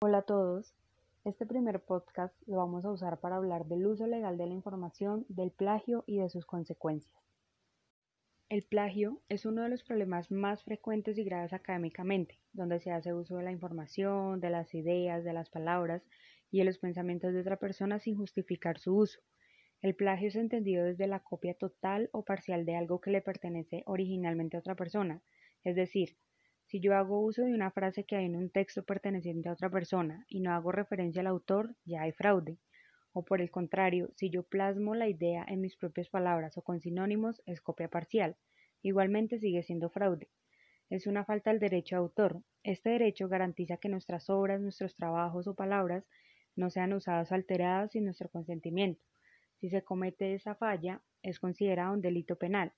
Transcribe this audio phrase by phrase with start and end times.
[0.00, 0.74] Hola a todos.
[1.26, 5.26] Este primer podcast lo vamos a usar para hablar del uso legal de la información,
[5.28, 7.12] del plagio y de sus consecuencias.
[8.48, 13.12] El plagio es uno de los problemas más frecuentes y graves académicamente, donde se hace
[13.12, 16.02] uso de la información, de las ideas, de las palabras
[16.50, 19.20] y de los pensamientos de otra persona sin justificar su uso.
[19.82, 23.82] El plagio es entendido desde la copia total o parcial de algo que le pertenece
[23.84, 25.20] originalmente a otra persona,
[25.62, 26.16] es decir,
[26.70, 29.68] si yo hago uso de una frase que hay en un texto perteneciente a otra
[29.68, 32.58] persona y no hago referencia al autor, ya hay fraude.
[33.12, 36.80] O por el contrario, si yo plasmo la idea en mis propias palabras o con
[36.80, 38.36] sinónimos, es copia parcial.
[38.82, 40.28] Igualmente sigue siendo fraude.
[40.90, 42.40] Es una falta al derecho de autor.
[42.62, 46.04] Este derecho garantiza que nuestras obras, nuestros trabajos o palabras
[46.54, 49.02] no sean usadas alteradas sin nuestro consentimiento.
[49.56, 52.72] Si se comete esa falla, es considerado un delito penal.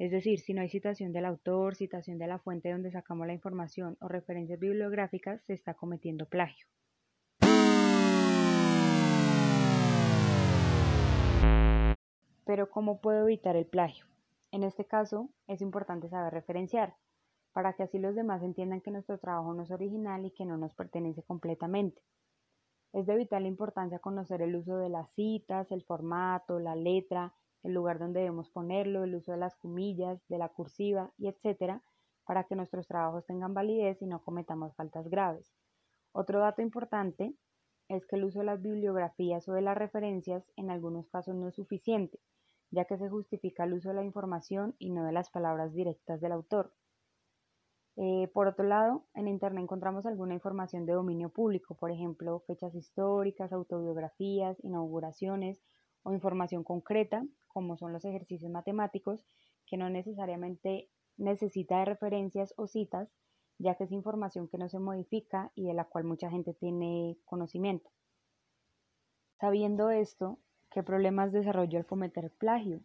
[0.00, 3.34] Es decir, si no hay citación del autor, citación de la fuente donde sacamos la
[3.34, 6.66] información o referencias bibliográficas, se está cometiendo plagio.
[12.46, 14.06] Pero ¿cómo puedo evitar el plagio?
[14.52, 16.94] En este caso, es importante saber referenciar,
[17.52, 20.56] para que así los demás entiendan que nuestro trabajo no es original y que no
[20.56, 22.00] nos pertenece completamente.
[22.94, 27.74] Es de vital importancia conocer el uso de las citas, el formato, la letra, el
[27.74, 31.82] lugar donde debemos ponerlo, el uso de las comillas, de la cursiva y etcétera,
[32.24, 35.52] para que nuestros trabajos tengan validez y no cometamos faltas graves.
[36.12, 37.34] Otro dato importante
[37.88, 41.48] es que el uso de las bibliografías o de las referencias en algunos casos no
[41.48, 42.20] es suficiente,
[42.70, 46.20] ya que se justifica el uso de la información y no de las palabras directas
[46.20, 46.72] del autor.
[47.96, 52.74] Eh, por otro lado, en Internet encontramos alguna información de dominio público, por ejemplo, fechas
[52.74, 55.60] históricas, autobiografías, inauguraciones
[56.02, 59.24] o información concreta, como son los ejercicios matemáticos,
[59.66, 63.08] que no necesariamente necesita de referencias o citas,
[63.58, 67.18] ya que es información que no se modifica y de la cual mucha gente tiene
[67.24, 67.90] conocimiento.
[69.38, 70.38] Sabiendo esto,
[70.70, 72.80] ¿qué problemas desarrolló el cometer plagio?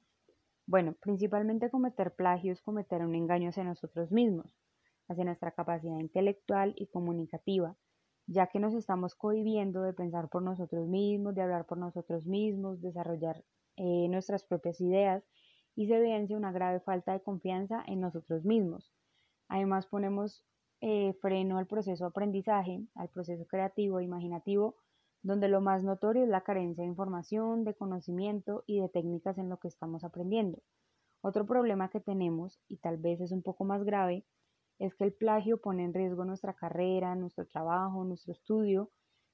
[0.68, 4.56] Bueno, principalmente cometer plagio es cometer un engaño hacia nosotros mismos
[5.08, 7.76] hacia nuestra capacidad intelectual y comunicativa,
[8.28, 12.82] ya que nos estamos cohibiendo de pensar por nosotros mismos, de hablar por nosotros mismos,
[12.82, 13.44] desarrollar
[13.78, 15.24] eh, nuestras propias ideas
[15.76, 18.92] y se evidencia una grave falta de confianza en nosotros mismos.
[19.48, 20.44] Además ponemos
[20.82, 24.76] eh, freno al proceso de aprendizaje, al proceso creativo e imaginativo,
[25.22, 29.50] donde lo más notorio es la carencia de información, de conocimiento y de técnicas en
[29.50, 30.60] lo que estamos aprendiendo.
[31.22, 34.26] Otro problema que tenemos, y tal vez es un poco más grave,
[34.80, 38.92] es que el plagio pone en riesgo nuestra carrera, nuestro trabajo, nuestro estudio,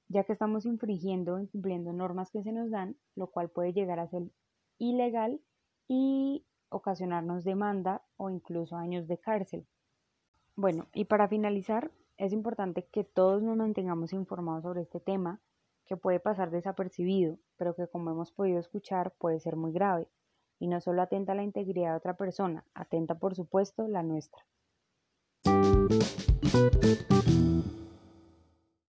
[0.08, 4.08] ya que estamos infringiendo, incumpliendo normas que se nos dan, lo cual puede llegar a
[4.08, 4.30] ser
[4.78, 5.40] ilegal
[5.88, 9.66] y ocasionarnos demanda o incluso años de cárcel.
[10.54, 15.40] Bueno, y para finalizar, es importante que todos nos mantengamos informados sobre este tema,
[15.86, 20.08] que puede pasar desapercibido, pero que como hemos podido escuchar puede ser muy grave,
[20.58, 24.46] y no solo atenta a la integridad de otra persona, atenta por supuesto la nuestra.
[25.88, 27.81] Thank you.